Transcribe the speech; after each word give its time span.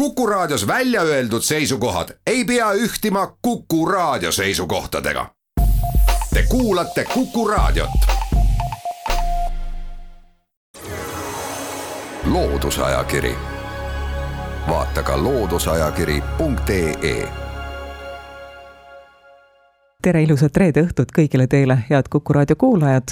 Kuku 0.00 0.26
Raadios 0.26 0.66
välja 0.66 1.02
öeldud 1.02 1.42
seisukohad 1.42 2.08
ei 2.26 2.44
pea 2.44 2.72
ühtima 2.72 3.36
Kuku 3.42 3.86
Raadio 3.86 4.32
seisukohtadega. 4.32 5.26
Te 6.34 6.44
kuulate 6.48 7.04
Kuku 7.14 7.48
Raadiot. 7.48 7.90
loodusajakiri, 12.24 13.34
vaata 14.68 15.02
ka 15.02 15.22
looduseajakiri.ee 15.22 17.28
tere 20.02 20.22
ilusat 20.22 20.56
reede 20.56 20.82
õhtut 20.82 21.08
kõigile 21.18 21.46
teile, 21.46 21.78
head 21.90 22.04
Kuku 22.10 22.32
raadio 22.32 22.56
kuulajad. 22.56 23.08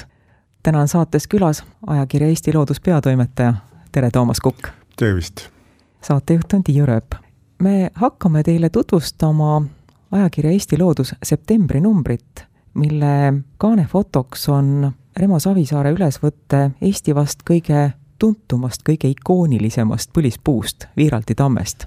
täna 0.63 0.81
on 0.81 0.89
saates 0.89 1.29
külas 1.29 1.65
ajakirja 1.87 2.29
Eesti 2.29 2.55
Loodus 2.55 2.81
peatoimetaja, 2.81 3.55
tere, 3.93 4.11
Toomas 4.11 4.41
Kukk! 4.41 4.69
tervist! 4.97 5.58
Saatejuht 6.03 6.53
on 6.53 6.63
Tiiu 6.63 6.87
Rööp. 6.87 7.15
me 7.63 7.91
hakkame 7.95 8.43
teile 8.43 8.71
tutvustama 8.71 9.63
ajakirja 10.11 10.51
Eesti 10.51 10.79
Loodus 10.79 11.15
septembri 11.23 11.81
numbrit, 11.81 12.45
mille 12.75 13.35
kaanefotoks 13.59 14.49
on 14.49 14.93
Remo 15.17 15.39
Savisaare 15.39 15.93
ülesvõte 15.93 16.71
Eesti 16.81 17.15
vast 17.15 17.43
kõige 17.51 17.93
tuntumast, 18.19 18.83
kõige 18.89 19.09
ikoonilisemast 19.09 20.11
põlispuust, 20.19 20.87
Viiralti 20.97 21.35
tammest. 21.35 21.87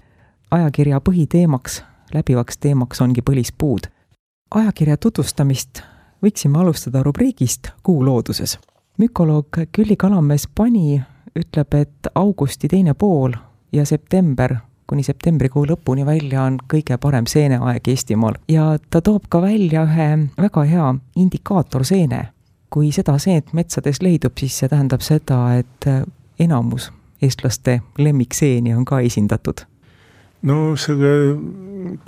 ajakirja 0.51 0.99
põhiteemaks, 0.99 1.83
läbivaks 2.13 2.57
teemaks 2.57 3.01
ongi 3.01 3.21
põlispuud. 3.21 3.87
ajakirja 4.55 4.97
tutvustamist 4.97 5.81
võiksime 6.23 6.59
alustada 6.59 7.03
rubriigist 7.03 7.69
Kuu 7.83 8.05
looduses. 8.05 8.59
mükoloog 8.97 9.47
Külli 9.71 9.95
Kalamees 9.95 10.47
Pani 10.55 11.01
ütleb, 11.35 11.73
et 11.73 12.07
augusti 12.15 12.67
teine 12.67 12.93
pool 12.93 13.33
ja 13.71 13.85
september 13.85 14.55
kuni 14.91 15.03
septembrikuu 15.07 15.63
lõpuni 15.69 16.03
välja 16.05 16.43
on 16.43 16.57
kõige 16.73 16.97
parem 16.99 17.27
seeneaeg 17.29 17.87
Eestimaal 17.87 18.35
ja 18.51 18.73
ta 18.91 18.99
toob 19.01 19.29
ka 19.31 19.39
välja 19.41 19.85
ühe 19.87 20.07
väga 20.37 20.63
hea 20.67 20.93
indikaatorseene. 21.15 22.27
kui 22.71 22.91
seda 22.95 23.17
seent 23.19 23.53
metsades 23.53 24.01
leidub, 24.01 24.31
siis 24.39 24.57
see 24.59 24.69
tähendab 24.71 25.01
seda, 25.03 25.57
et 25.59 25.87
enamus 26.39 26.91
eestlaste 27.21 27.81
lemmikseeni 27.97 28.73
on 28.75 28.85
ka 28.85 28.99
esindatud. 28.99 29.63
no 30.41 30.75
selle 30.75 31.37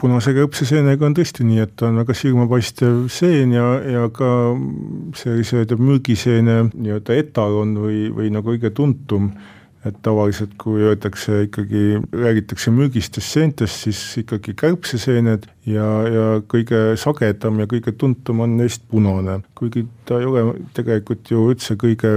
punase 0.01 0.33
kõpseseenega 0.35 1.05
on 1.05 1.15
tõesti 1.15 1.47
nii, 1.47 1.63
et 1.63 1.75
ta 1.79 1.87
on 1.87 2.03
väga 2.03 2.13
silmapaistev 2.17 3.07
seen 3.07 3.55
ja, 3.55 3.67
ja 3.95 4.07
ka 4.11 4.29
sellise 5.15 5.63
mürgiseene 5.77 6.63
nii-öelda 6.73 7.19
etalon 7.19 7.77
või, 7.79 8.07
või 8.11 8.31
nagu 8.33 8.51
kõige 8.51 8.73
tuntum 8.75 9.31
et 9.83 9.97
tavaliselt, 10.05 10.53
kui 10.61 10.81
öeldakse 10.87 11.43
ikkagi, 11.47 11.99
räägitakse 12.15 12.71
mürgistest 12.71 13.35
seentest, 13.35 13.83
siis 13.83 13.99
ikkagi 14.21 14.55
kärbseseened 14.59 15.49
ja, 15.67 15.87
ja 16.07 16.25
kõige 16.49 16.95
sagedam 16.99 17.59
ja 17.59 17.67
kõige 17.71 17.95
tuntum 17.99 18.45
on 18.45 18.55
neist 18.61 18.85
punane. 18.91 19.41
kuigi 19.55 19.85
ta 20.07 20.21
ei 20.21 20.29
ole 20.29 20.45
tegelikult 20.77 21.31
ju 21.31 21.49
üldse 21.51 21.75
kõige, 21.79 22.15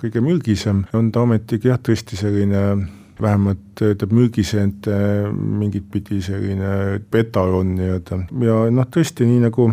kõige 0.00 0.24
mürgisem, 0.24 0.86
on 0.96 1.12
ta 1.12 1.26
ometigi 1.26 1.68
jah, 1.68 1.80
tõesti 1.80 2.16
selline 2.16 2.64
vähemalt 3.22 3.82
ütleb 3.84 4.12
mürgiseente 4.16 4.96
mingit 5.32 5.84
pidi 5.92 6.22
selline 6.24 7.00
etalon 7.20 7.76
nii-öelda 7.76 8.22
ja 8.46 8.58
noh, 8.72 8.88
tõesti 8.88 9.28
nii 9.28 9.44
nagu 9.44 9.68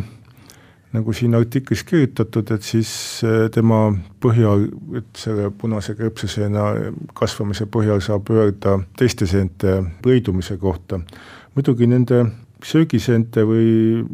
nagu 0.94 1.14
siin 1.14 1.36
artiklis 1.38 1.84
kirjutatud, 1.86 2.52
et 2.56 2.66
siis 2.66 2.92
äh, 3.26 3.48
tema 3.54 3.88
põhjal, 4.24 4.68
et 4.98 5.10
selle 5.22 5.50
punase 5.56 5.96
krõpseseena 5.98 6.66
kasvamise 7.18 7.70
põhjal 7.70 8.02
saab 8.02 8.32
öelda 8.34 8.80
teiste 8.98 9.30
seente 9.30 9.80
põidumise 10.04 10.58
kohta. 10.58 11.02
muidugi 11.56 11.88
nende 11.90 12.24
söögiseente 12.64 13.44
või 13.46 14.06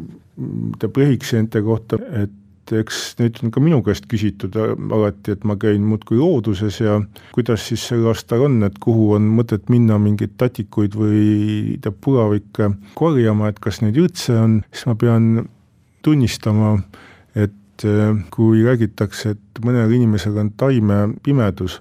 prihikseente 0.92 1.62
kohta, 1.62 1.98
et 2.22 2.32
eks 2.74 3.14
neid 3.20 3.38
on 3.44 3.52
ka 3.54 3.60
minu 3.62 3.78
käest 3.86 4.08
küsitud 4.10 4.56
alati, 4.58 5.36
et 5.36 5.44
ma 5.46 5.54
käin 5.60 5.84
muudkui 5.86 6.18
looduses 6.18 6.80
ja 6.80 6.98
kuidas 7.34 7.68
siis 7.68 7.84
sel 7.88 8.06
aastal 8.10 8.46
on, 8.48 8.58
et 8.66 8.78
kuhu 8.82 9.12
on 9.16 9.28
mõtet 9.38 9.70
minna 9.72 9.98
mingeid 10.02 10.34
tatikuid 10.40 10.96
või 10.98 11.78
pulavikke 12.02 12.72
korjama, 12.98 13.52
et 13.52 13.60
kas 13.62 13.82
neid 13.84 13.98
üldse 14.00 14.34
on, 14.40 14.58
siis 14.72 14.88
ma 14.90 14.96
pean 14.98 15.46
tunnistama, 16.06 16.76
et 17.34 17.84
äh, 17.84 18.14
kui 18.34 18.62
räägitakse, 18.66 19.36
et 19.36 19.60
mõnel 19.64 19.92
inimesel 19.98 20.38
on 20.40 20.52
taimepimedus, 20.58 21.80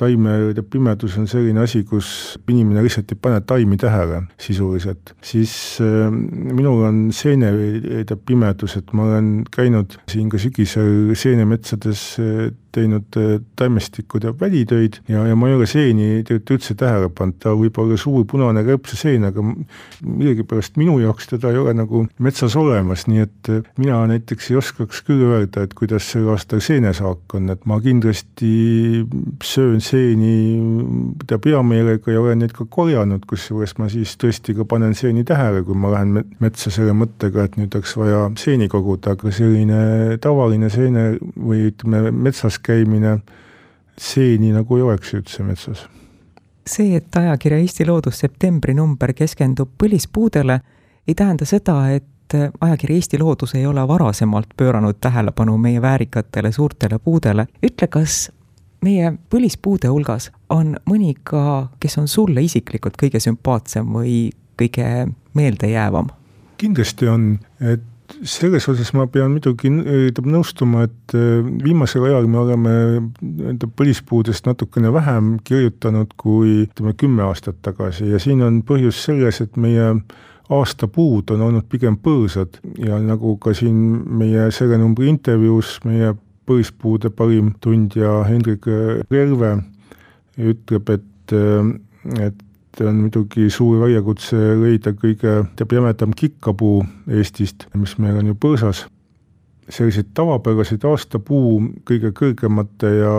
taimepimedus 0.00 1.16
on 1.20 1.28
selline 1.30 1.62
asi, 1.64 1.82
kus 1.88 2.38
inimene 2.50 2.82
lihtsalt 2.84 3.12
ei 3.12 3.20
pane 3.22 3.42
taimi 3.46 3.78
tähele 3.80 4.22
sisuliselt, 4.40 5.14
siis 5.24 5.54
äh, 5.84 6.08
minul 6.12 6.84
on 6.88 7.04
seenepimedus, 7.16 8.78
et 8.80 8.92
ma 8.96 9.10
olen 9.10 9.34
käinud 9.52 9.98
siin 10.10 10.30
ka 10.32 10.40
sügisel 10.42 11.14
seenemetsades 11.18 12.06
äh, 12.22 12.50
teinud 12.74 13.18
äh, 13.20 13.36
taimestikud 13.56 14.24
ja 14.24 14.32
välitöid 14.40 15.00
ja, 15.08 15.26
ja 15.28 15.36
ma 15.36 15.50
ei 15.50 15.56
ole 15.58 15.68
seeni 15.70 16.22
tegelikult 16.22 16.56
üldse 16.56 16.76
tähele 16.78 17.10
pannud, 17.12 17.38
ta 17.42 17.54
võib 17.56 17.78
olla 17.80 17.96
suur 18.00 18.24
punane 18.28 18.64
kärbseseen, 18.66 19.26
aga 19.28 19.44
millegipärast 19.44 20.78
minu 20.80 20.98
jaoks 21.02 21.30
teda 21.32 21.52
ei 21.52 21.60
ole 21.60 21.74
nagu 21.76 22.04
metsas 22.22 22.56
olemas, 22.58 23.06
nii 23.10 23.24
et 23.24 23.52
äh, 23.52 23.62
mina 23.80 24.00
näiteks 24.10 24.50
ei 24.50 24.58
oskaks 24.60 25.02
küll 25.06 25.24
öelda, 25.28 25.66
et 25.66 25.76
kuidas 25.78 26.08
sel 26.12 26.28
aastal 26.32 26.62
seenesaak 26.64 27.36
on, 27.36 27.50
et 27.52 27.66
ma 27.68 27.78
kindlasti 27.82 28.52
söön 29.44 29.80
seeni 29.84 30.34
teab 31.28 31.46
hea 31.48 31.62
meelega 31.66 32.14
ja 32.14 32.22
olen 32.22 32.42
neid 32.42 32.54
ka 32.56 32.66
korjanud, 32.70 33.26
kusjuures 33.28 33.76
ma 33.80 33.88
siis 33.92 34.14
tõesti 34.20 34.56
ka 34.56 34.66
panen 34.68 34.96
seeni 34.98 35.24
tähele, 35.28 35.62
kui 35.66 35.76
ma 35.78 35.92
lähen 35.94 36.22
metsa 36.42 36.72
selle 36.72 36.94
mõttega, 36.96 37.46
et 37.46 37.58
nüüd 37.60 37.74
oleks 37.78 37.96
vaja 37.98 38.24
seeni 38.40 38.68
koguda, 38.72 39.16
aga 39.16 39.32
selline 39.34 40.18
tavaline 40.22 40.70
seene 40.72 41.06
või 41.36 41.68
ütleme, 41.70 42.10
metsas 42.12 42.58
käimine 42.62 43.18
seeni 43.98 44.52
nagu 44.52 44.76
ei 44.76 44.82
oleks 44.82 45.14
üldse 45.14 45.42
metsas. 45.42 45.86
see, 46.66 46.96
et 46.96 47.16
ajakirja 47.16 47.58
Eesti 47.58 47.86
Loodus 47.86 48.18
septembri 48.22 48.74
number 48.74 49.12
keskendub 49.12 49.70
põlispuudele, 49.82 50.60
ei 51.08 51.14
tähenda 51.14 51.44
seda, 51.44 51.90
et 51.90 52.36
ajakiri 52.60 52.94
Eesti 52.94 53.18
Loodus 53.18 53.54
ei 53.54 53.66
ole 53.66 53.82
varasemalt 53.88 54.54
pööranud 54.56 55.00
tähelepanu 55.00 55.58
meie 55.58 55.82
väärikatele 55.82 56.52
suurtele 56.52 56.98
puudele. 56.98 57.46
ütle, 57.62 57.88
kas 57.88 58.30
meie 58.82 59.12
põlispuude 59.30 59.90
hulgas 59.90 60.30
on 60.50 60.76
mõni 60.90 61.14
ka, 61.22 61.68
kes 61.80 61.98
on 61.98 62.08
sulle 62.08 62.42
isiklikult 62.42 62.96
kõige 63.02 63.20
sümpaatsem 63.20 63.86
või 63.86 64.30
kõige 64.58 65.08
meeldejäävam? 65.34 66.10
kindlasti 66.62 67.08
on, 67.08 67.38
et 67.60 67.82
selles 68.22 68.68
osas 68.68 68.92
ma 68.96 69.06
pean 69.10 69.32
muidugi 69.34 69.70
nõustuma, 69.72 70.86
et 70.88 71.14
äh, 71.16 71.40
viimasel 71.64 72.06
ajal 72.08 72.28
me 72.30 72.40
oleme 72.42 72.74
enda 73.52 73.68
põlispuudest 73.68 74.46
natukene 74.48 74.92
vähem 74.94 75.36
kirjutanud 75.44 76.14
kui 76.20 76.62
ütleme 76.66 76.94
kümme 76.98 77.26
aastat 77.26 77.60
tagasi. 77.62 78.10
Ja 78.12 78.20
siin 78.22 78.42
on 78.46 78.60
põhjus 78.66 79.02
selles, 79.06 79.40
et 79.44 79.56
meie 79.56 79.88
aastapuud 80.52 81.32
on 81.34 81.46
olnud 81.48 81.68
pigem 81.70 81.96
põõsad. 82.02 82.60
Ja 82.82 82.98
nagu 83.00 83.36
ka 83.42 83.54
siin 83.56 83.76
meie 84.18 84.50
selle 84.54 84.78
numbri 84.80 85.08
intervjuus 85.12 85.78
meie 85.88 86.12
põlispuude 86.48 87.12
parim 87.14 87.52
tundja 87.62 88.22
Hendrik 88.28 88.66
Relve 89.10 89.56
ütleb, 90.38 90.90
et, 90.90 91.34
äh, 91.36 92.32
et 92.72 92.86
on 92.86 93.02
muidugi 93.04 93.50
suur 93.52 93.82
väljakutse 93.82 94.38
leida 94.62 94.94
kõige 94.96 95.42
jämedam 95.72 96.14
kikkapuu 96.16 96.82
Eestist, 97.12 97.68
mis 97.76 97.98
meil 98.00 98.18
on 98.20 98.32
ju 98.32 98.38
põõsas. 98.38 98.86
selliseid 99.72 100.08
tavapäraseid 100.12 100.82
aastapuu 100.84 101.60
kõige 101.88 102.10
kõrgemate 102.12 102.88
ja 102.98 103.12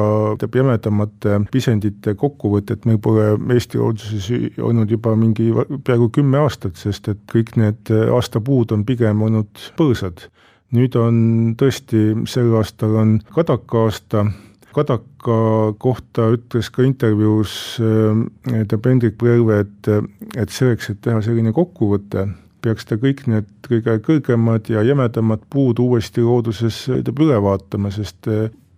jämedamate 0.43 1.39
pisendite 1.51 2.13
kokkuvõtet 2.19 2.85
meil 2.85 2.99
pole 2.99 3.37
Eesti 3.55 3.77
looduses 3.79 4.27
olnud 4.59 4.91
juba 4.91 5.15
mingi 5.15 5.53
peaaegu 5.83 6.09
kümme 6.09 6.37
aastat, 6.37 6.75
sest 6.75 7.07
et 7.07 7.21
kõik 7.31 7.55
need 7.55 7.89
aastapuud 7.89 8.71
on 8.71 8.85
pigem 8.85 9.21
olnud 9.21 9.71
põõsad. 9.77 10.29
nüüd 10.73 10.95
on 10.97 11.55
tõesti, 11.57 12.25
sel 12.27 12.53
aastal 12.57 12.95
on 12.95 13.19
kadaka-aasta 13.33 14.25
Kadaka 14.73 15.37
kohta 15.81 16.29
ütles 16.33 16.69
ka 16.73 16.85
intervjuus 16.85 17.77
tähendab 17.77 18.87
Hendrik 18.89 19.19
Põlve, 19.21 19.59
et, 19.65 19.91
et 20.37 20.53
selleks, 20.53 20.89
et 20.89 21.01
teha 21.05 21.21
selline 21.25 21.53
kokkuvõte, 21.55 22.25
peaks 22.63 22.87
ta 22.89 22.97
kõik 22.97 23.25
need 23.29 23.49
kõige 23.67 23.97
kõrgemad 24.07 24.69
ja 24.71 24.83
jämedamad 24.85 25.45
puud 25.53 25.81
uuesti 25.83 26.23
looduses 26.25 26.85
tähendab 26.87 27.21
üle 27.25 27.39
vaatama, 27.43 27.91
sest 27.93 28.29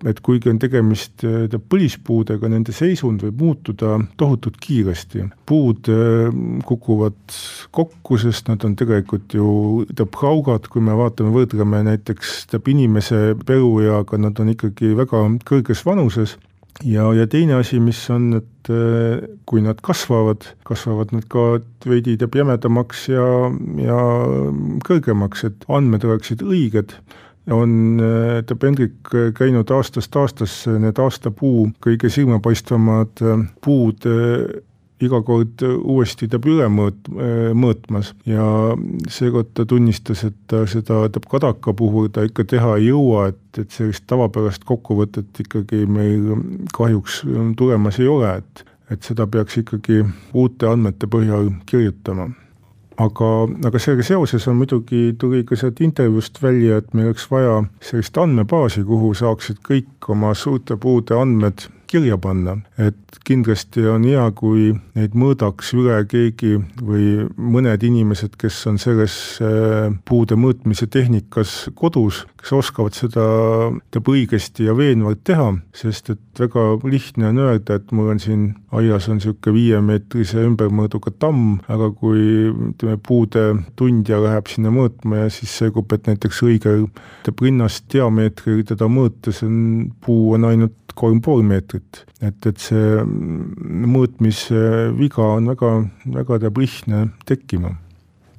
et 0.06 0.22
kuigi 0.25 0.52
on 0.52 0.60
tegemist 0.62 1.25
äh, 1.25 1.57
põlispuudega, 1.69 2.50
nende 2.52 2.75
seisund 2.75 3.24
võib 3.25 3.42
muutuda 3.42 3.98
tohutult 4.19 4.60
kiiresti. 4.62 5.25
puud 5.46 5.90
äh, 5.92 6.30
kukuvad 6.66 7.38
kokku, 7.75 8.19
sest 8.22 8.50
nad 8.52 8.63
on 8.66 8.75
tegelikult 8.80 9.34
ju 9.34 9.86
raugad, 10.22 10.69
kui 10.72 10.81
me 10.81 10.96
vaatame, 10.98 11.34
võrdleme 11.36 11.84
näiteks 11.86 12.46
tähendab 12.50 12.68
inimese 12.72 13.22
elueaga, 13.52 14.18
nad 14.18 14.40
on 14.40 14.52
ikkagi 14.54 14.96
väga 14.98 15.24
kõrges 15.46 15.84
vanuses 15.86 16.38
ja, 16.84 17.07
ja 17.13 17.28
teine 17.28 17.60
asi, 17.60 17.80
mis 17.80 18.00
on, 18.13 18.31
et 18.40 18.72
äh, 18.74 19.25
kui 19.50 19.63
nad 19.66 19.81
kasvavad, 19.86 20.48
kasvavad 20.68 21.13
nad 21.16 21.28
ka 21.31 21.60
veidi 21.88 22.18
teab 22.19 22.36
jämedamaks 22.40 23.07
ja, 23.13 23.28
ja 23.81 24.00
kõrgemaks, 24.88 25.46
et 25.50 25.69
andmed 25.69 26.06
oleksid 26.07 26.44
õiged 26.46 26.98
on 27.53 28.01
teab 28.47 28.63
Hendrik 28.65 29.12
käinud 29.38 29.69
aastast 29.75 30.15
aastasse 30.18 30.80
need 30.81 30.97
aastapuu 31.01 31.68
kõige 31.83 32.09
silmapaistvamad 32.09 33.21
puud 33.62 34.07
iga 35.03 35.19
kord 35.27 35.63
uuesti 35.65 36.27
teab 36.31 36.45
üle 36.47 36.68
mõõt-, 36.71 37.09
mõõtmas. 37.57 38.13
Ja 38.30 38.45
seekord 39.12 39.51
ta 39.57 39.65
tunnistas, 39.68 40.24
et 40.27 40.38
ta 40.47 40.63
seda 40.69 41.03
teab 41.12 41.27
kadaka 41.31 41.74
puhul 41.75 42.07
ta 42.13 42.24
ikka 42.27 42.47
teha 42.56 42.77
ei 42.80 42.89
jõua, 42.89 43.27
et, 43.33 43.59
et 43.59 43.75
sellist 43.75 44.06
tavapärast 44.09 44.63
kokkuvõtet 44.68 45.44
ikkagi 45.45 45.83
meil 45.86 46.31
kahjuks 46.75 47.24
tulemas 47.59 48.00
ei 48.01 48.09
ole, 48.12 48.38
et 48.39 48.65
et 48.94 49.01
seda 49.01 49.25
peaks 49.25 49.56
ikkagi 49.57 50.03
uute 50.38 50.68
andmete 50.69 51.07
põhjal 51.09 51.47
kirjutama 51.65 52.27
aga, 52.97 53.30
aga 53.68 53.80
sellega 53.81 54.06
seoses 54.07 54.47
on 54.47 54.59
muidugi, 54.59 55.15
tuli 55.19 55.44
ka 55.47 55.57
sealt 55.59 55.81
intervjuust 55.83 56.42
välja, 56.44 56.80
et 56.81 56.94
meil 56.94 57.12
oleks 57.12 57.27
vaja 57.31 57.62
sellist 57.83 58.18
andmebaasi, 58.18 58.86
kuhu 58.88 59.13
saaksid 59.18 59.62
kõik 59.65 60.09
oma 60.15 60.33
suurte 60.38 60.77
puude 60.77 61.18
andmed 61.19 61.68
kirja 61.88 62.18
panna, 62.22 62.58
et 62.82 63.20
kindlasti 63.26 63.86
on 63.90 64.06
hea, 64.08 64.24
kui 64.38 64.72
neid 64.98 65.16
mõõdaks 65.18 65.72
üle 65.78 65.98
keegi 66.10 66.58
või 66.82 67.26
mõned 67.38 67.84
inimesed, 67.88 68.36
kes 68.40 68.60
on 68.72 68.80
selles 68.82 69.16
äh, 69.44 69.90
puude 70.08 70.38
mõõtmise 70.40 70.88
tehnikas 70.92 71.56
kodus, 71.78 72.24
kes 72.42 72.54
oskavad 72.58 72.98
seda 72.98 73.26
teab 73.94 74.12
õigesti 74.12 74.68
ja 74.68 74.76
veenvalt 74.78 75.24
teha, 75.28 75.52
sest 75.76 76.12
et 76.14 76.22
väga 76.40 76.68
lihtne 76.84 77.30
on 77.32 77.42
öelda, 77.48 77.80
et 77.80 77.94
mul 77.96 78.14
on 78.14 78.22
siin 78.22 78.48
aias 78.76 79.10
on 79.10 79.20
niisugune 79.20 79.56
viiemeetrise 79.56 80.44
ümbermõõduga 80.46 81.14
tamm, 81.20 81.60
aga 81.72 81.90
kui 81.96 82.50
ütleme, 82.52 83.00
puude 83.02 83.46
tundja 83.80 84.20
läheb 84.24 84.50
sinna 84.52 84.74
mõõtma 84.76 85.26
ja 85.26 85.34
siis 85.34 85.54
selgub, 85.62 85.92
et 85.96 86.10
näiteks 86.10 86.42
teab 87.26 87.42
rinnast 87.42 87.88
diameetril 87.94 88.64
teda 88.68 88.90
mõõtes 88.92 89.42
on, 89.46 89.56
puu 90.04 90.34
on 90.36 90.50
ainult 90.52 90.85
kolm 90.95 91.21
pool 91.21 91.44
meetrit. 91.45 92.03
et, 92.21 92.45
et 92.45 92.57
see 92.57 93.03
mõõtmisviga 93.95 95.31
on 95.38 95.51
väga, 95.53 95.71
väga 96.19 96.39
teab 96.45 96.62
lihtne 96.63 97.07
tekkima. 97.25 97.75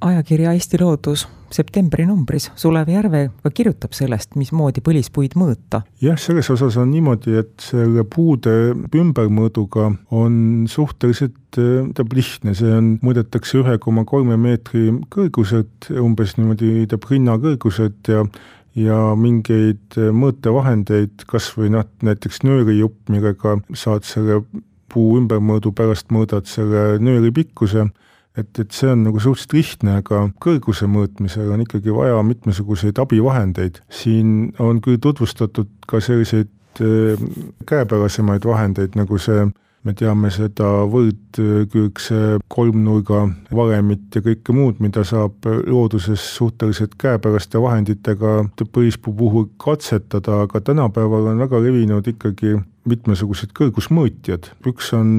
ajakirja 0.00 0.52
Eesti 0.56 0.80
Loodus 0.82 1.26
septembri 1.52 2.06
numbris 2.06 2.50
Sulev 2.58 2.88
Järve 2.90 3.26
ka 3.44 3.50
kirjutab 3.54 3.94
sellest, 3.96 4.34
mismoodi 4.38 4.82
põlispuid 4.84 5.36
mõõta. 5.38 5.82
jah, 6.02 6.18
selles 6.18 6.50
osas 6.50 6.76
on 6.80 6.90
niimoodi, 6.90 7.36
et 7.40 7.54
selle 7.62 8.04
puude 8.04 8.74
ümbermõõduga 8.74 9.92
on 10.10 10.66
suhteliselt 10.70 11.36
tähendab 11.56 12.12
lihtne, 12.12 12.52
see 12.58 12.72
on, 12.74 12.90
mõõdetakse 13.04 13.60
ühe 13.62 13.78
koma 13.80 14.04
kolme 14.08 14.36
meetri 14.40 14.90
kõrguselt, 15.12 15.88
umbes 16.02 16.36
niimoodi 16.36 16.72
tähendab 16.74 17.08
rinnakõrguselt 17.10 18.12
ja 18.12 18.26
ja 18.76 18.98
mingeid 19.16 19.96
mõõtevahendeid, 19.96 21.24
kas 21.30 21.48
või 21.56 21.70
noh, 21.72 21.86
näiteks 22.04 22.42
nöörijupp, 22.44 23.08
millega 23.12 23.56
saad 23.74 24.04
selle 24.08 24.42
puu 24.92 25.16
ümbermõõdu, 25.20 25.72
pärast 25.76 26.12
mõõdad 26.14 26.48
selle 26.50 26.98
nööri 27.02 27.32
pikkuse, 27.34 27.88
et, 28.36 28.50
et 28.60 28.72
see 28.76 28.90
on 28.92 29.06
nagu 29.08 29.20
suhteliselt 29.22 29.56
lihtne, 29.56 29.98
aga 30.02 30.26
kõrguse 30.42 30.88
mõõtmisel 30.90 31.50
on 31.54 31.64
ikkagi 31.64 31.94
vaja 31.94 32.20
mitmesuguseid 32.26 33.00
abivahendeid. 33.02 33.80
siin 33.88 34.52
on 34.62 34.80
küll 34.84 35.00
tutvustatud 35.02 35.72
ka 35.88 36.00
selliseid 36.04 36.52
äh, 36.80 37.26
käepärasemaid 37.68 38.44
vahendeid, 38.44 38.96
nagu 38.98 39.18
see 39.18 39.48
me 39.86 39.94
teame 39.94 40.30
seda 40.34 40.68
võrdkülgse 40.90 42.38
kolmnurga 42.50 43.22
varemit 43.54 44.16
ja 44.18 44.22
kõike 44.24 44.54
muud, 44.56 44.80
mida 44.82 45.04
saab 45.06 45.46
looduses 45.66 46.22
suhteliselt 46.36 46.96
käepäraste 46.98 47.60
vahenditega 47.62 48.38
põispuu 48.74 49.14
puhul 49.16 49.46
katsetada, 49.62 50.42
aga 50.46 50.60
tänapäeval 50.60 51.30
on 51.32 51.44
väga 51.44 51.60
levinud 51.62 52.08
ikkagi 52.10 52.56
mitmesugused 52.86 53.50
kõrgusmõõtjad, 53.56 54.50
üks 54.70 54.92
on, 54.94 55.12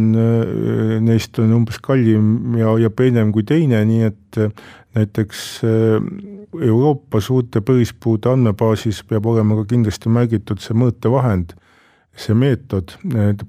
neist 1.03 1.39
on 1.43 1.55
umbes 1.61 1.79
kallim 1.83 2.57
ja, 2.59 2.73
ja 2.79 2.91
peenem 2.91 3.33
kui 3.35 3.47
teine, 3.47 3.83
nii 3.87 4.07
et 4.07 4.41
näiteks 4.97 5.45
Euroopa 6.57 7.19
suurte 7.21 7.61
põlispuude 7.61 8.31
andmebaasis 8.31 9.03
peab 9.07 9.27
olema 9.29 9.59
ka 9.59 9.67
kindlasti 9.73 10.11
märgitud 10.11 10.63
see 10.63 10.75
mõõtevahend 10.79 11.55
see 12.17 12.33
meetod, 12.33 12.97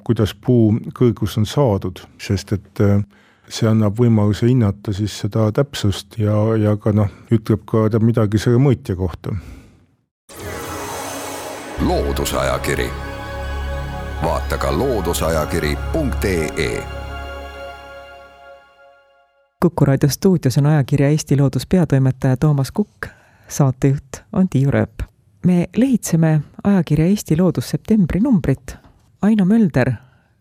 kuidas 0.05 0.35
puu 0.35 0.75
kõrgus 0.94 1.38
on 1.41 1.47
saadud, 1.49 2.00
sest 2.20 2.53
et 2.56 2.81
äh, 2.85 3.00
see 3.49 3.69
annab 3.69 3.99
võimaluse 3.99 4.47
hinnata 4.49 4.93
siis 4.93 5.20
seda 5.23 5.53
täpsust 5.56 6.19
ja, 6.20 6.35
ja 6.61 6.76
ka 6.76 6.93
noh, 6.93 7.09
ütleb 7.32 7.65
ka 7.69 7.88
teab 7.93 8.03
midagi 8.05 8.38
selle 8.43 8.59
mõõtja 8.62 8.97
kohta. 8.99 9.31
loodusajakiri, 11.79 12.91
vaata 14.23 14.59
ka 14.59 14.79
looduseajakiri.ee 14.79 16.82
kuku 19.62 19.85
raadio 19.85 20.09
stuudios 20.09 20.59
on 20.59 20.67
ajakirja 20.67 21.09
Eesti 21.09 21.41
Loodus 21.41 21.67
peatoimetaja 21.67 22.37
Toomas 22.37 22.71
Kukk, 22.71 23.06
saatejuht 23.49 24.23
on 24.32 24.49
Tiiu 24.49 24.71
Rööp 24.71 25.09
me 25.46 25.69
lehitseme 25.76 26.40
ajakirja 26.64 27.06
Eesti 27.06 27.37
Loodus 27.37 27.70
septembri 27.70 28.20
numbrit. 28.20 28.76
Aino 29.23 29.44
Mölder, 29.44 29.93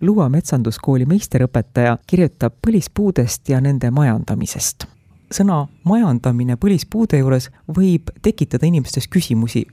Luua 0.02 0.30
metsanduskooli 0.30 1.06
meisterõpetaja, 1.10 1.98
kirjutab 2.08 2.54
põlispuudest 2.68 3.50
ja 3.50 3.62
nende 3.62 3.92
majandamisest. 3.92 4.86
sõna 5.34 5.66
majandamine 5.84 6.56
põlispuude 6.56 7.18
juures 7.20 7.50
võib 7.68 8.12
tekitada 8.22 8.66
inimestes 8.66 9.08
küsimusi, 9.08 9.66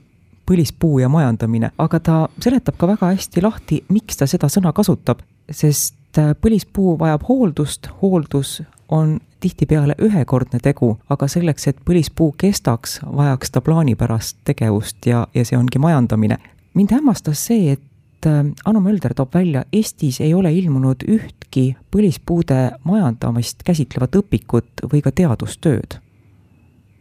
põlispuu 0.45 0.99
ja 0.99 1.09
majandamine, 1.09 1.69
aga 1.77 1.99
ta 1.99 2.15
seletab 2.43 2.75
ka 2.77 2.87
väga 2.87 3.13
hästi 3.13 3.41
lahti, 3.41 3.83
miks 3.89 4.17
ta 4.17 4.27
seda 4.27 4.49
sõna 4.51 4.73
kasutab, 4.73 5.21
sest 5.49 5.95
põlispuu 6.41 6.97
vajab 6.99 7.23
hooldust, 7.29 7.87
hooldus 8.01 8.61
on 8.89 9.19
tihtipeale 9.45 9.95
ühekordne 10.01 10.59
tegu, 10.63 10.95
aga 11.09 11.27
selleks, 11.29 11.69
et 11.69 11.81
põlispuu 11.85 12.33
kestaks, 12.41 12.99
vajaks 13.05 13.53
ta 13.53 13.61
plaanipärast 13.65 14.41
tegevust 14.47 15.05
ja, 15.09 15.25
ja 15.35 15.45
see 15.45 15.57
ongi 15.59 15.81
majandamine. 15.81 16.39
mind 16.73 16.91
hämmastas 16.91 17.45
see, 17.47 17.75
et 17.77 18.27
äh, 18.27 18.41
Anu 18.65 18.81
Mölder 18.81 19.13
toob 19.13 19.35
välja, 19.35 19.65
Eestis 19.73 20.21
ei 20.21 20.33
ole 20.33 20.53
ilmunud 20.53 21.05
ühtki 21.07 21.75
põlispuude 21.91 22.71
majandamist 22.83 23.63
käsitlevat 23.63 24.17
õpikut 24.21 24.87
või 24.91 25.03
ka 25.05 25.11
teadustööd 25.11 25.99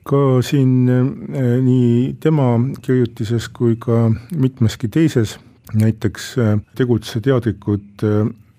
ka 0.05 0.21
siin 0.45 0.85
äh, 0.93 1.57
nii 1.65 2.15
tema 2.21 2.59
kirjutises 2.85 3.49
kui 3.49 3.79
ka 3.81 4.11
mitmeski 4.37 4.89
teises 4.89 5.39
näiteks 5.73 6.35
äh, 6.39 6.59
tegutse 6.77 7.25
teadlikud 7.25 8.05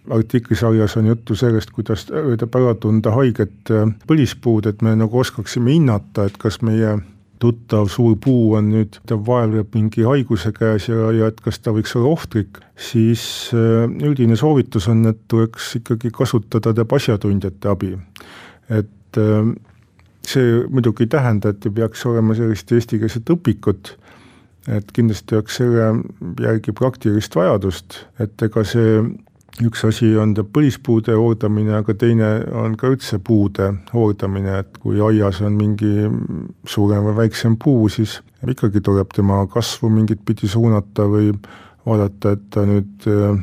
artiklisarjas 0.10 0.98
on 0.98 1.10
juttu 1.10 1.36
sellest, 1.36 1.72
kuidas 1.76 2.08
üritab 2.10 2.56
ära 2.60 2.76
tunda 2.80 3.14
haiget 3.16 3.72
äh, 3.74 3.90
põlispuud, 4.08 4.70
et 4.70 4.82
me 4.86 4.96
nagu 5.00 5.20
oskaksime 5.20 5.74
hinnata, 5.76 6.28
et 6.30 6.38
kas 6.42 6.62
meie 6.66 6.98
tuttav 7.40 7.90
suur 7.92 8.16
puu 8.22 8.56
on 8.58 8.70
nüüd, 8.72 9.00
ta 9.08 9.18
vaevleb 9.20 9.74
mingi 9.76 10.06
haiguse 10.08 10.54
käes 10.56 10.88
ja, 10.88 11.10
ja 11.16 11.30
et 11.32 11.42
kas 11.44 11.60
ta 11.60 11.74
võiks 11.76 11.96
olla 11.98 12.14
ohtlik, 12.16 12.62
siis 12.80 13.26
äh, 13.56 13.86
üldine 14.08 14.38
soovitus 14.40 14.88
on, 14.92 15.04
et 15.12 15.20
tuleks 15.32 15.76
ikkagi 15.82 16.14
kasutada 16.16 16.74
teab 16.76 16.96
asjatundjate 16.96 17.72
abi. 17.72 17.96
et 18.70 19.20
äh, 19.22 19.52
see 20.26 20.64
muidugi 20.72 21.06
ei 21.06 21.12
tähenda, 21.12 21.52
et 21.52 21.66
ei 21.66 21.76
peaks 21.76 22.06
olema 22.10 22.36
sellist 22.38 22.72
eestikeelset 22.72 23.30
õpikut, 23.36 23.94
et 24.72 24.92
kindlasti 24.96 25.38
oleks 25.38 25.60
selle 25.60 25.92
järgi 26.42 26.74
praktilist 26.74 27.36
vajadust, 27.38 28.00
et 28.20 28.48
ega 28.48 28.64
see 28.66 29.02
üks 29.64 29.86
asi 29.88 30.10
on 30.20 30.34
ta 30.36 30.44
põlispuude 30.44 31.16
hooldamine, 31.16 31.78
aga 31.80 31.94
teine 31.96 32.30
on 32.60 32.76
ka 32.80 32.90
üldse 32.92 33.20
puude 33.24 33.70
hooldamine, 33.94 34.60
et 34.60 34.78
kui 34.84 35.00
aias 35.00 35.40
on 35.46 35.56
mingi 35.56 36.10
suurem 36.68 37.06
või 37.08 37.16
väiksem 37.24 37.56
puu, 37.62 37.88
siis 37.90 38.20
ikkagi 38.46 38.82
tuleb 38.84 39.14
tema 39.16 39.46
kasvu 39.52 39.90
mingit 39.90 40.26
pidi 40.26 40.50
suunata 40.52 41.08
või 41.10 41.32
vaadata, 41.86 42.36
et 42.36 42.48
ta 42.52 42.66
nüüd 42.68 43.08
äh, 43.08 43.38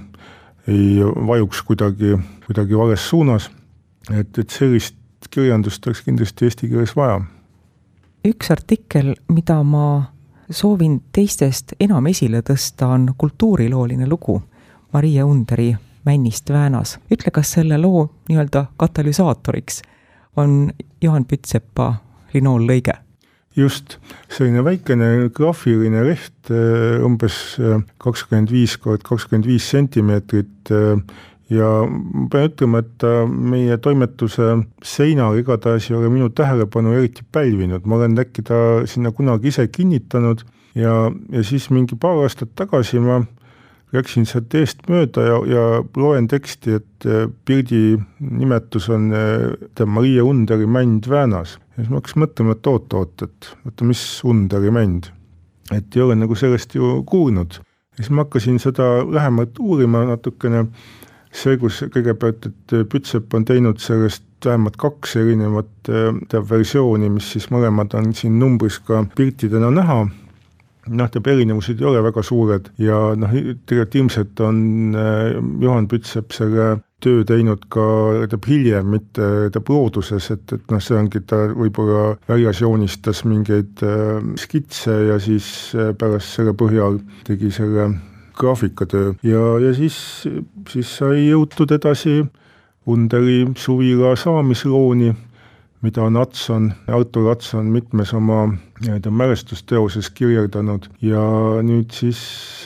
ei 0.69 1.01
vajuks 1.03 1.63
kuidagi, 1.67 2.17
kuidagi 2.47 2.79
vales 2.79 3.09
suunas. 3.09 3.51
et, 4.11 4.39
et 4.39 4.51
sellist 4.51 4.97
kirjandust 5.31 5.87
oleks 5.87 6.03
kindlasti 6.03 6.45
eesti 6.45 6.69
keeles 6.69 6.97
vaja. 6.97 7.23
üks 8.29 8.51
artikkel, 8.51 9.15
mida 9.29 9.63
ma 9.63 10.03
soovin 10.51 11.01
teistest 11.13 11.73
enam 11.81 12.07
esile 12.07 12.43
tõsta, 12.43 12.91
on 12.93 13.15
kultuurilooline 13.17 14.07
lugu 14.07 14.43
Maria 14.93 15.25
Underi 15.27 15.73
Männist 16.05 16.51
Väänas. 16.51 16.99
ütle, 17.11 17.31
kas 17.31 17.53
selle 17.53 17.79
loo 17.79 18.09
nii-öelda 18.29 18.67
katalüsaatoriks 18.77 19.83
on 20.37 20.73
Juhan 21.03 21.25
Pütsepa 21.25 21.95
linoollõige? 22.35 22.99
just, 23.57 23.99
selline 24.33 24.65
väikene 24.65 25.29
graafiline 25.35 26.07
leht, 26.07 26.49
umbes 27.05 27.59
kakskümmend 28.01 28.51
viis 28.51 28.79
kord 28.81 29.05
kakskümmend 29.05 29.47
viis 29.47 29.67
sentimeetrit 29.71 30.73
ja 31.53 31.69
ma 31.85 32.29
pean 32.33 32.49
ütlema, 32.49 32.81
et 32.81 33.07
meie 33.29 33.77
toimetuse 33.83 34.55
seinal 34.87 35.37
igatahes 35.41 35.91
ei 35.91 35.99
ole 35.99 36.09
minu 36.13 36.31
tähelepanu 36.33 36.97
eriti 36.97 37.27
pälvinud, 37.33 37.85
ma 37.85 37.99
olen 38.01 38.17
äkki 38.25 38.45
ta 38.49 38.57
sinna 38.89 39.13
kunagi 39.13 39.53
ise 39.53 39.67
kinnitanud 39.69 40.47
ja, 40.79 40.97
ja 41.33 41.45
siis 41.45 41.69
mingi 41.71 41.99
paar 42.01 42.25
aastat 42.25 42.55
tagasi 42.57 43.03
ma 43.05 43.21
läksin 43.93 44.27
sealt 44.29 44.55
eest 44.57 44.87
mööda 44.91 45.25
ja, 45.27 45.41
ja 45.49 45.65
loen 46.01 46.29
teksti, 46.31 46.79
et 46.81 47.07
äh, 47.09 47.27
pildi 47.47 47.99
nimetus 48.21 48.89
on 48.93 49.11
äh, 49.17 49.85
Maria 49.87 50.25
Underi 50.25 50.67
Mänd 50.67 51.09
Väänas. 51.11 51.59
ja 51.77 51.83
siis 51.83 51.91
ma 51.91 52.01
hakkasin 52.01 52.25
mõtlema, 52.25 52.57
et 52.57 52.71
oot-oot, 52.73 53.27
et 53.27 53.51
oota, 53.67 53.89
mis 53.89 54.03
Underi 54.25 54.73
mänd. 54.73 55.13
et 55.73 55.97
ei 55.97 56.03
ole 56.03 56.17
nagu 56.17 56.35
sellest 56.35 56.75
ju 56.75 57.03
kuulnud. 57.07 57.61
ja 57.61 58.01
siis 58.01 58.11
ma 58.11 58.25
hakkasin 58.25 58.59
seda 58.59 58.89
lähemalt 59.05 59.61
uurima 59.61 60.05
natukene, 60.09 60.67
selgus 61.33 61.83
kõigepealt, 61.93 62.49
et 62.49 62.77
Pütsepp 62.93 63.35
on 63.35 63.45
teinud 63.45 63.81
sellest 63.81 64.25
vähemalt 64.45 64.77
kaks 64.77 65.17
erinevat 65.17 65.89
versiooni, 66.49 67.09
mis 67.13 67.29
siis 67.33 67.47
mõlemad 67.53 67.95
on 67.95 68.11
siin 68.17 68.41
numbris 68.41 68.81
ka 68.85 69.05
piltidena 69.17 69.71
näha 69.71 70.03
noh, 70.91 71.11
teab 71.13 71.29
erinevused 71.31 71.81
ei 71.81 71.87
ole 71.87 72.03
väga 72.03 72.25
suured 72.27 72.71
ja 72.83 72.99
noh, 73.19 73.35
tegelikult 73.67 73.99
ilmselt 74.01 74.43
on 74.43 74.97
äh, 74.99 75.37
Juhan 75.63 75.89
Pütsepp 75.91 76.35
selle 76.35 76.75
töö 77.03 77.25
teinud 77.27 77.67
ka 77.73 77.85
teab 78.31 78.47
hiljem, 78.47 78.93
mitte 78.95 79.29
teab 79.55 79.71
looduses, 79.71 80.31
et, 80.35 80.45
et 80.55 80.75
noh, 80.75 80.83
see 80.83 80.99
ongi, 80.99 81.23
ta 81.27 81.45
võib-olla 81.51 82.17
väljas 82.31 82.63
joonistas 82.63 83.25
mingeid 83.29 83.83
äh, 83.87 84.19
skitse 84.41 84.97
ja 85.11 85.19
siis 85.23 85.49
äh, 85.77 85.93
pärast 85.99 86.39
selle 86.39 86.55
põhjal 86.59 87.01
tegi 87.27 87.51
selle 87.55 87.91
graafikatöö. 88.39 89.13
Ja, 89.27 89.43
ja 89.63 89.75
siis, 89.77 89.97
siis 90.73 90.97
sai 90.99 91.29
jõutud 91.29 91.75
edasi 91.75 92.23
Underi 92.91 93.45
suvila 93.55 94.17
saamislooni 94.19 95.13
mida 95.83 96.09
Natson, 96.11 96.73
Artur 96.87 97.27
Natson 97.27 97.71
mitmes 97.75 98.13
oma 98.15 98.47
nii-öelda 98.83 99.11
mälestusteoses 99.11 100.11
kirjeldanud. 100.11 100.89
Ja 101.03 101.23
nüüd 101.63 101.95
siis 101.95 102.21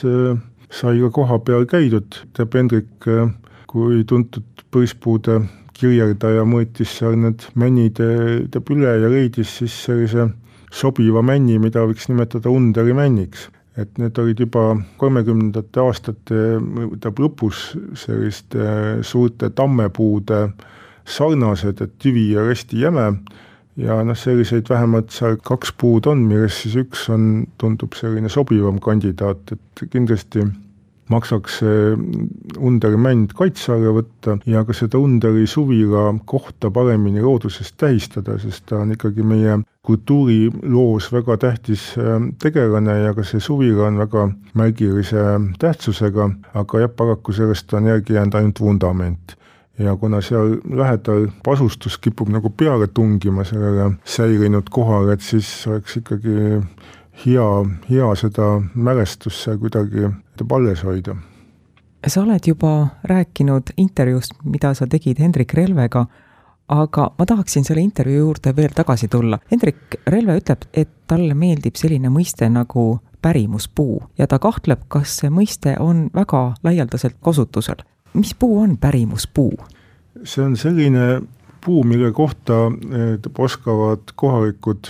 äh, 0.05 0.37
sai 0.69 0.99
ka 1.05 1.11
koha 1.13 1.39
peal 1.39 1.67
käidud, 1.69 2.23
teab 2.37 2.57
Hendrik 2.57 3.07
äh, 3.07 3.29
kui 3.67 4.03
tuntud 4.07 4.65
põispuude 4.73 5.41
kirjeldaja 5.77 6.43
mõõtis 6.47 6.95
seal 6.99 7.17
need 7.21 7.45
männid 7.59 7.99
teab 8.51 8.71
üle 8.73 8.95
ja 9.03 9.11
leidis 9.11 9.59
siis 9.59 9.75
sellise 9.85 10.29
sobiva 10.73 11.21
männi, 11.25 11.59
mida 11.61 11.85
võiks 11.87 12.09
nimetada 12.09 12.49
Underi 12.49 12.95
männiks. 12.97 13.49
et 13.77 13.99
need 14.01 14.17
olid 14.17 14.39
juba 14.41 14.61
kolmekümnendate 14.97 15.79
aastate 15.79 16.37
tähendab 16.57 17.19
lõpus 17.21 17.75
selliste 17.93 19.03
suurte 19.05 19.51
tammepuude 19.53 20.39
sarnased, 21.05 21.81
et 21.81 21.93
tüvi 22.01 22.31
ja 22.31 22.41
resti 22.47 22.81
jäme 22.81 23.05
ja 23.77 23.97
noh, 24.03 24.17
selliseid 24.17 24.69
vähemalt 24.69 25.11
seal 25.13 25.37
kaks 25.45 25.73
puud 25.77 26.07
on, 26.09 26.23
millest 26.29 26.63
siis 26.65 26.77
üks 26.81 27.07
on, 27.13 27.45
tundub 27.61 27.97
selline 27.97 28.29
sobivam 28.33 28.79
kandidaat, 28.83 29.53
et 29.53 29.89
kindlasti 29.93 30.45
maksaks 31.07 31.61
Underi 32.57 32.97
mänd 32.99 33.31
kaitse 33.37 33.71
alla 33.75 33.93
võtta 33.95 34.37
ja 34.49 34.63
ka 34.67 34.75
seda 34.75 34.99
Underi 34.99 35.45
suvila 35.47 36.09
kohta 36.27 36.71
paremini 36.73 37.23
looduses 37.23 37.71
tähistada, 37.79 38.35
sest 38.41 38.65
ta 38.67 38.81
on 38.81 38.91
ikkagi 38.97 39.23
meie 39.23 39.59
kultuuriloos 39.87 41.07
väga 41.13 41.37
tähtis 41.45 41.93
äh, 42.01 42.19
tegelane 42.43 42.97
ja 43.05 43.13
ka 43.15 43.23
see 43.23 43.39
suvila 43.43 43.87
on 43.87 44.01
väga 44.03 44.27
märgilise 44.59 45.23
tähtsusega, 45.61 46.29
aga 46.59 46.83
jah, 46.83 46.91
paraku 46.91 47.35
sellest 47.35 47.73
on 47.77 47.87
järgi 47.93 48.17
jäänud 48.17 48.35
ainult 48.35 48.59
vundament 48.59 49.37
ja 49.79 49.95
kuna 49.95 50.21
seal 50.21 50.57
lähedal 50.69 51.27
pasustus 51.43 51.97
kipub 51.97 52.29
nagu 52.29 52.49
peale 52.49 52.87
tungima 52.87 53.43
sellele 53.43 53.91
säilinud 54.05 54.69
kohale, 54.69 55.13
et 55.13 55.21
siis 55.21 55.67
oleks 55.67 55.97
ikkagi 55.97 56.61
hea, 57.25 57.49
hea 57.89 58.13
seda 58.15 58.49
mälestust 58.73 59.43
seal 59.43 59.57
kuidagi 59.57 60.09
alles 60.51 60.83
hoida. 60.83 61.15
sa 62.07 62.21
oled 62.21 62.47
juba 62.47 62.87
rääkinud 63.03 63.73
intervjuust, 63.77 64.31
mida 64.43 64.73
sa 64.73 64.87
tegid 64.87 65.19
Hendrik 65.19 65.53
Relvega, 65.53 66.05
aga 66.67 67.11
ma 67.19 67.25
tahaksin 67.25 67.63
selle 67.63 67.81
intervjuu 67.81 68.17
juurde 68.17 68.55
veel 68.55 68.71
tagasi 68.75 69.07
tulla. 69.07 69.39
Hendrik 69.51 69.99
Relve 70.07 70.37
ütleb, 70.39 70.67
et 70.73 70.89
talle 71.07 71.33
meeldib 71.33 71.75
selline 71.75 72.09
mõiste 72.09 72.49
nagu 72.49 72.99
pärimuspuu 73.21 74.01
ja 74.17 74.27
ta 74.27 74.39
kahtleb, 74.39 74.85
kas 74.87 75.17
see 75.19 75.29
mõiste 75.29 75.75
on 75.79 76.07
väga 76.15 76.53
laialdaselt 76.63 77.17
kasutusel 77.23 77.83
mis 78.17 78.33
puu 78.35 78.61
on 78.61 78.77
pärimuspuu? 78.77 79.53
see 80.23 80.45
on 80.45 80.57
selline 80.57 81.21
puu, 81.65 81.83
mille 81.83 82.11
kohta 82.11 82.67
oskavad 83.37 84.13
kohalikud 84.15 84.89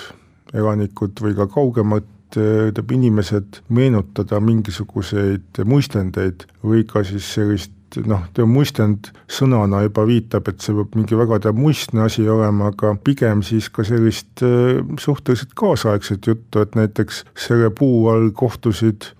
elanikud 0.53 1.19
või 1.22 1.36
ka 1.36 1.48
kaugemad 1.51 2.13
ütleb 2.38 2.91
inimesed 2.91 3.62
meenutada 3.74 4.39
mingisuguseid 4.43 5.62
muistendeid 5.65 6.46
või 6.63 6.84
ka 6.88 7.03
siis 7.07 7.27
sellist 7.38 7.74
noh, 8.05 8.25
teie 8.36 8.46
muistand 8.48 9.12
sõnana 9.31 9.81
juba 9.86 10.03
viitab, 10.07 10.50
et 10.51 10.62
see 10.62 10.75
peab 10.75 10.96
mingi 11.00 11.17
väga 11.17 11.53
muistne 11.55 12.03
asi 12.03 12.27
olema, 12.29 12.74
aga 12.74 12.93
pigem 13.03 13.43
siis 13.48 13.69
ka 13.74 13.86
sellist 13.88 14.43
suhteliselt 15.00 15.55
kaasaegset 15.57 16.27
juttu, 16.27 16.62
et 16.62 16.75
näiteks 16.75 17.24
selle 17.48 17.72
puu 17.72 18.10
all 18.12 18.29
kohtusid 18.36 19.13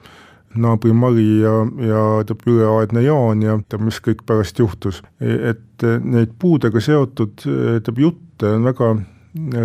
naabri 0.62 0.94
Mari 0.94 1.28
ja, 1.42 1.54
ja 1.88 2.04
teab 2.28 2.46
üleaedne 2.48 3.04
Jaan 3.06 3.44
ja 3.46 3.58
teab, 3.70 3.86
mis 3.88 4.00
kõik 4.04 4.24
pärast 4.28 4.60
juhtus. 4.60 5.02
et 5.20 5.86
neid 6.04 6.34
puudega 6.40 6.82
seotud 6.82 7.44
teab 7.44 8.00
jutte 8.02 8.56
on 8.56 8.66
väga 8.68 8.96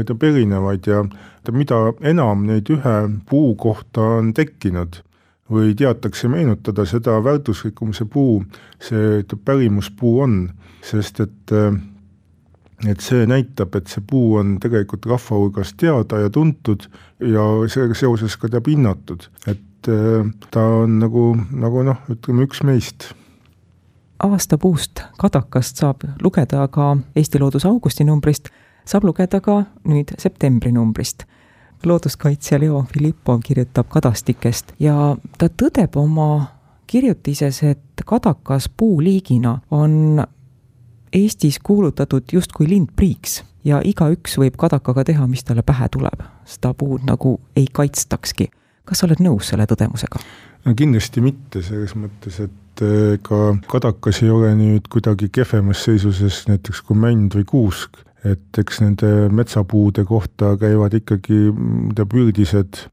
teab 0.08 0.26
erinevaid 0.28 0.86
ja 0.86 1.04
teab, 1.44 1.56
mida 1.56 1.80
enam 2.08 2.44
neid 2.48 2.68
ühe 2.72 2.96
puu 3.28 3.54
kohta 3.60 4.18
on 4.18 4.32
tekkinud 4.36 5.00
või 5.52 5.74
teatakse 5.76 6.30
meenutada, 6.32 6.84
seda 6.88 7.18
väärtuslikum 7.24 7.92
see 7.96 8.08
puu, 8.08 8.42
see 8.80 9.22
pärimuspuu 9.44 10.20
on, 10.24 10.36
sest 10.84 11.20
et 11.24 11.56
et 12.88 13.02
see 13.04 13.26
näitab, 13.30 13.76
et 13.78 13.90
see 13.90 14.02
puu 14.10 14.38
on 14.40 14.56
tegelikult 14.62 15.06
rahva 15.06 15.38
hulgas 15.38 15.74
teada 15.78 16.18
ja 16.18 16.30
tuntud 16.34 16.88
ja 17.22 17.44
sellega 17.70 17.94
seoses 17.94 18.34
ka 18.40 18.50
teab 18.50 18.66
hinnatud, 18.66 19.28
et 19.46 19.60
et 19.82 19.88
äh, 19.90 20.30
ta 20.50 20.62
on 20.82 20.98
nagu, 20.98 21.32
nagu 21.50 21.82
noh, 21.82 21.98
ütleme 22.10 22.46
üks 22.46 22.62
meist 22.62 23.12
aastapuust 24.22 25.02
kadakast 25.18 25.76
saab 25.76 26.04
lugeda 26.22 26.66
ka 26.68 26.96
Eesti 27.16 27.40
Looduse 27.42 27.68
augusti 27.68 28.04
numbrist, 28.04 28.48
saab 28.86 29.04
lugeda 29.04 29.40
ka 29.40 29.64
nüüd 29.84 30.14
septembri 30.18 30.72
numbrist. 30.72 31.24
looduskaitsja 31.84 32.60
Leo 32.60 32.84
Filippov 32.92 33.40
kirjutab 33.42 33.88
kadastikest 33.90 34.72
ja 34.78 35.16
ta 35.38 35.48
tõdeb 35.48 35.96
oma 35.98 36.46
kirjutises, 36.86 37.62
et 37.62 38.04
kadakas 38.06 38.68
puuliigina 38.76 39.60
on 39.70 40.22
Eestis 41.12 41.58
kuulutatud 41.58 42.24
justkui 42.32 42.68
lindpriiks 42.68 43.42
ja 43.64 43.80
igaüks 43.84 44.38
võib 44.38 44.54
kadakaga 44.56 45.04
teha, 45.04 45.26
mis 45.26 45.44
talle 45.44 45.62
pähe 45.62 45.88
tuleb. 45.88 46.22
seda 46.44 46.74
puud 46.74 47.02
nagu 47.04 47.40
ei 47.56 47.66
kaitstakski 47.72 48.50
kas 48.88 49.02
sa 49.02 49.08
oled 49.08 49.22
nõus 49.24 49.52
selle 49.52 49.66
tõdemusega? 49.70 50.22
no 50.66 50.74
kindlasti 50.78 51.22
mitte, 51.24 51.62
selles 51.66 51.94
mõttes, 51.98 52.38
et 52.44 52.84
ega 52.86 53.42
eh, 53.50 53.60
kadakas 53.70 54.22
ei 54.22 54.30
ole 54.32 54.54
nüüd 54.58 54.88
kuidagi 54.92 55.28
kehvemas 55.32 55.84
seisuses 55.86 56.44
näiteks 56.48 56.82
kui 56.86 56.98
mänd 56.98 57.36
või 57.36 57.44
kuusk, 57.48 58.00
et 58.24 58.58
eks 58.58 58.80
nende 58.84 59.28
metsapuude 59.34 60.06
kohta 60.08 60.54
käivad 60.60 60.94
ikkagi 60.94 61.44
teab 61.96 62.14
üldised 62.14 62.86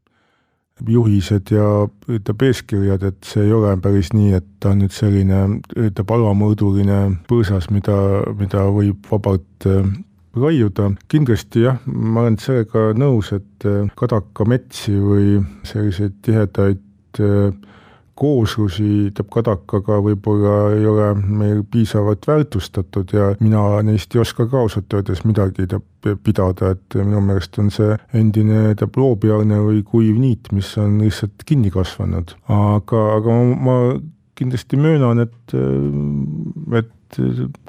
juhised 0.87 1.51
ja 1.51 1.65
ütleb 2.07 2.43
eeskirjad, 2.47 3.03
et 3.03 3.27
see 3.27 3.43
ei 3.43 3.53
ole 3.53 3.73
päris 3.83 4.13
nii, 4.15 4.31
et 4.37 4.45
ta 4.63 4.71
on 4.71 4.79
nüüd 4.83 4.93
selline 4.95 5.41
ütleb 5.75 6.13
alamõõduline 6.15 6.99
põõsas, 7.27 7.67
mida, 7.73 7.97
mida 8.39 8.63
võib 8.71 9.09
vabalt 9.11 9.67
eh, 9.67 9.83
raiuda, 10.41 10.91
kindlasti 11.11 11.65
jah, 11.65 11.79
ma 11.85 12.25
olen 12.25 12.37
sellega 12.41 12.89
nõus, 12.97 13.33
et 13.35 13.67
äh, 13.67 13.89
kadakametsi 13.99 14.95
või 14.99 15.39
selliseid 15.67 16.19
tihedaid 16.25 17.21
äh, 17.23 17.51
kooslusi 18.19 19.09
teab 19.15 19.29
kadakaga 19.31 19.99
võib-olla 20.03 20.55
ei 20.75 20.85
ole 20.89 21.07
meil 21.23 21.61
piisavalt 21.71 22.27
väärtustatud 22.27 23.13
ja 23.15 23.29
mina 23.39 23.63
neist 23.85 24.15
ei 24.15 24.23
oska 24.23 24.47
ka 24.51 24.63
ausalt 24.65 24.93
öeldes 24.93 25.23
midagi 25.27 25.67
pidada, 26.23 26.73
et 26.73 26.99
minu 26.99 27.21
meelest 27.23 27.59
on 27.61 27.71
see 27.73 27.95
endine 28.17 28.75
teab 28.79 28.99
loobiarne 28.99 29.61
või 29.63 29.83
kuiv 29.87 30.19
niit, 30.19 30.51
mis 30.55 30.71
on 30.81 30.97
lihtsalt 31.03 31.45
kinni 31.47 31.71
kasvanud. 31.73 32.35
aga, 32.55 33.03
aga 33.15 33.37
ma, 33.39 33.59
ma 33.67 33.77
kindlasti 34.39 34.79
möönan, 34.79 35.23
et, 35.23 35.55
äh, 35.55 36.79
et 36.83 37.21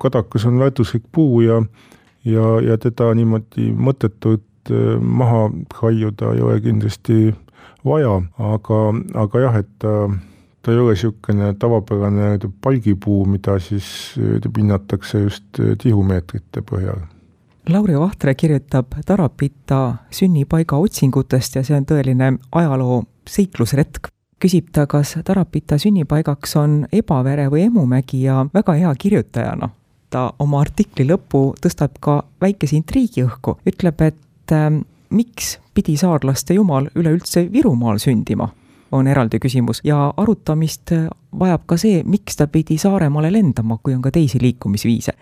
kadakas 0.02 0.46
on 0.50 0.58
väärtuslik 0.60 1.06
puu 1.12 1.40
ja 1.46 1.62
ja, 2.24 2.46
ja 2.64 2.78
teda 2.78 3.12
niimoodi 3.14 3.70
mõttetult 3.72 4.44
maha 5.00 5.48
raiuda 5.82 6.34
ei 6.34 6.42
ole 6.44 6.60
kindlasti 6.60 7.30
vaja, 7.84 8.20
aga, 8.38 8.80
aga 9.22 9.44
jah, 9.44 9.56
et 9.62 9.70
ta, 9.80 9.94
ta 10.62 10.72
ei 10.72 10.82
ole 10.82 10.94
niisugune 10.94 11.54
tavapärane 11.58 12.34
palgipuu, 12.62 13.24
mida 13.26 13.58
siis 13.58 14.18
hinnatakse 14.56 15.24
just 15.24 15.62
tihumeetrite 15.82 16.64
põhjal. 16.66 17.02
Lauri 17.70 17.98
Vahtre 17.98 18.34
kirjutab 18.34 18.96
Tarapita 19.06 19.80
sünnipaiga 20.10 20.78
otsingutest 20.80 21.58
ja 21.58 21.64
see 21.64 21.76
on 21.76 21.84
tõeline 21.86 22.32
ajaloo 22.52 23.02
seiklusretk. 23.28 24.08
küsib 24.40 24.70
ta, 24.72 24.86
kas 24.86 25.18
Tarapita 25.24 25.78
sünnipaigaks 25.78 26.56
on 26.56 26.86
Ebavere 26.92 27.50
või 27.52 27.66
Emumägi 27.68 28.22
ja 28.22 28.46
väga 28.54 28.72
hea 28.72 28.94
kirjutajana 28.98 29.68
ta 30.10 30.32
oma 30.38 30.60
artikli 30.60 31.06
lõppu 31.08 31.54
tõstab 31.62 31.98
ka 32.02 32.20
väikese 32.42 32.76
intriigi 32.76 33.24
õhku, 33.26 33.58
ütleb, 33.66 34.00
et 34.02 34.54
äh, 34.54 34.70
miks 35.10 35.58
pidi 35.74 35.96
saarlaste 35.96 36.54
jumal 36.54 36.88
üleüldse 36.94 37.46
Virumaal 37.52 37.98
sündima, 38.02 38.48
on 38.92 39.06
eraldi 39.06 39.38
küsimus 39.38 39.82
ja 39.86 40.10
arutamist 40.16 40.92
vajab 41.38 41.66
ka 41.66 41.78
see, 41.78 42.02
miks 42.04 42.38
ta 42.38 42.46
pidi 42.50 42.78
Saaremaale 42.78 43.30
lendama, 43.32 43.78
kui 43.82 43.94
on 43.94 44.02
ka 44.02 44.10
teisi 44.10 44.40
liikumisviise. 44.42 45.12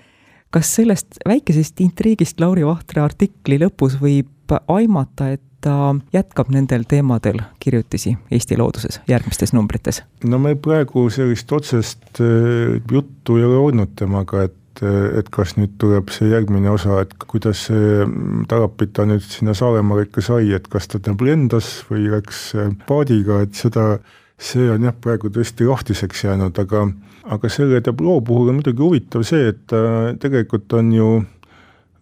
kas 0.51 0.75
sellest 0.75 1.19
väikesest 1.29 1.81
intriigist 1.85 2.41
Lauri 2.41 2.65
Vahtre 2.67 3.03
artikli 3.05 3.59
lõpus 3.61 3.99
võib 4.01 4.57
aimata, 4.69 5.33
et 5.33 5.43
ta 5.61 5.95
jätkab 6.13 6.49
nendel 6.55 6.85
teemadel 6.89 7.41
kirjutisi 7.61 8.15
Eesti 8.31 8.57
looduses 8.57 9.01
järgmistes 9.09 9.53
numbrites? 9.53 10.03
no 10.25 10.39
meil 10.39 10.57
praegu 10.57 11.09
sellist 11.11 11.53
otsest 11.53 12.23
äh, 12.23 12.79
juttu 12.93 13.37
ei 13.37 13.45
ole 13.45 13.59
olnud 13.67 13.93
temaga, 13.99 14.47
et 14.49 14.57
et, 14.79 15.19
et 15.21 15.31
kas 15.35 15.57
nüüd 15.59 15.77
tuleb 15.81 16.13
see 16.15 16.31
järgmine 16.31 16.71
osa, 16.71 17.03
et 17.03 17.15
kuidas 17.31 17.67
see 17.69 18.07
Tarapita 18.49 19.07
nüüd 19.09 19.25
sinna 19.25 19.55
Saaremaale 19.59 20.07
ikka 20.07 20.25
sai, 20.25 20.53
et 20.55 20.69
kas 20.71 20.89
ta 20.89 21.01
nagu 21.05 21.27
lendas 21.27 21.83
või 21.91 22.09
läks 22.13 22.53
äh, 22.57 22.71
paadiga, 22.89 23.43
et 23.45 23.59
seda, 23.59 23.99
see 24.39 24.69
on 24.71 24.87
jah, 24.87 24.95
praegu 24.95 25.33
tõesti 25.35 25.69
lahtiseks 25.69 26.25
jäänud, 26.29 26.59
aga 26.59 26.89
aga 27.29 27.51
selle 27.53 27.83
tabloo 27.85 28.23
puhul 28.25 28.49
on 28.49 28.61
muidugi 28.61 28.81
huvitav 28.81 29.25
see, 29.29 29.51
et 29.53 29.75
äh, 29.77 30.15
tegelikult 30.21 30.73
on 30.79 30.93
ju 30.95 31.09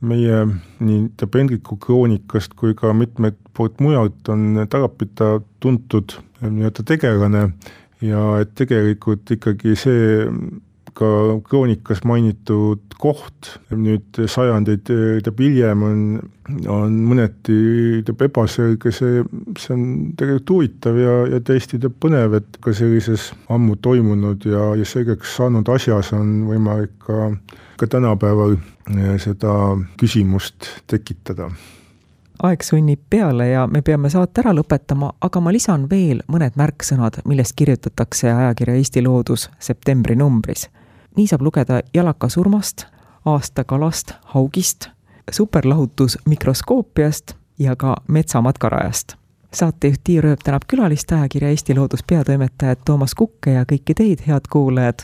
meie 0.06 0.42
nii 0.85 1.09
Hendriku 1.35 1.78
kroonikast 1.80 2.54
kui 2.54 2.76
ka 2.76 2.92
mitmelt 2.95 3.38
poolt 3.56 3.80
mujalt 3.80 4.28
on 4.28 4.66
Tarapita 4.71 5.40
tuntud 5.61 6.18
nii-öelda 6.45 6.85
tegelane 6.87 7.42
ja 8.04 8.23
et 8.42 8.52
tegelikult 8.59 9.30
ikkagi 9.33 9.76
see 9.80 10.26
ka 10.96 11.08
kroonikas 11.44 12.02
mainitud 12.08 12.96
koht. 13.00 13.52
Nüüd 13.76 14.20
sajandeid 14.30 14.86
teab 14.86 15.40
hiljem 15.42 15.84
on, 15.84 16.00
on 16.72 16.96
mõneti 17.10 18.02
teab 18.06 18.24
ebaselge, 18.28 18.92
see, 18.94 19.22
see 19.60 19.74
on 19.76 19.84
tegelikult 20.16 20.54
huvitav 20.54 21.00
ja, 21.00 21.16
ja 21.34 21.42
täiesti 21.44 21.80
teab 21.82 21.98
põnev, 22.02 22.38
et 22.40 22.60
ka 22.64 22.74
sellises 22.76 23.30
ammu 23.52 23.76
toimunud 23.84 24.48
ja, 24.48 24.72
ja 24.80 24.88
selgeks 24.88 25.36
saanud 25.38 25.68
asjas 25.76 26.14
on 26.16 26.46
võimalik 26.48 26.96
ka, 27.04 27.30
ka 27.80 27.88
tänapäeval 27.96 28.56
eh, 28.56 29.16
seda 29.22 29.52
küsimust 30.00 30.70
tekitada. 30.88 31.50
Aeg 32.44 32.64
sunnib 32.64 33.00
peale 33.08 33.46
ja 33.48 33.62
me 33.64 33.80
peame 33.80 34.10
saate 34.12 34.42
ära 34.42 34.52
lõpetama, 34.52 35.14
aga 35.24 35.40
ma 35.40 35.52
lisan 35.52 35.86
veel 35.88 36.20
mõned 36.28 36.56
märksõnad, 36.60 37.22
millest 37.24 37.56
kirjutatakse 37.56 38.28
ajakirja 38.28 38.76
Eesti 38.76 39.04
Loodus 39.04 39.48
septembri 39.56 40.18
numbris 40.20 40.66
nii 41.16 41.26
saab 41.26 41.42
lugeda 41.42 41.80
jalaka 41.94 42.28
surmast, 42.28 42.85
aastakalast, 43.25 44.12
haugist, 44.25 44.87
superlahutus 45.30 46.18
mikroskoopiast 46.26 47.32
ja 47.58 47.76
ka 47.76 47.96
metsamatkarajast. 48.08 49.12
saatejuht 49.52 50.00
Tiia 50.04 50.23
Rööp 50.23 50.40
tänab 50.44 50.62
külalist, 50.68 51.12
ajakirja 51.12 51.49
Eesti 51.49 51.75
Loodus 51.75 52.02
peatoimetajat 52.06 52.78
Toomas 52.85 53.14
Kukke 53.14 53.50
ja 53.50 53.64
kõiki 53.64 53.94
teid, 53.94 54.18
head 54.26 54.40
kuulajad. 54.50 54.99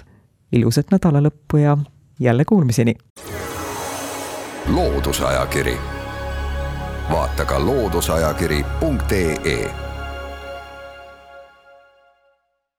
ilusat 0.52 0.86
nädala 0.90 1.22
lõppu 1.22 1.56
ja 1.56 1.78
jälle 2.20 2.44
kuulmiseni. 2.44 2.94
loodusajakiri, 4.68 5.78
vaata 7.10 7.44
ka 7.44 7.66
looduseajakiri.ee 7.66 9.91